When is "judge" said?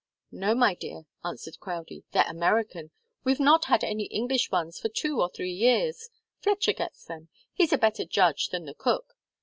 8.05-8.47